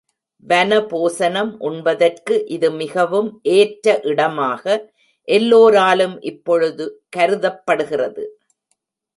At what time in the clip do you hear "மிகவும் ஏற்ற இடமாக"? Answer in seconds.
2.71-4.63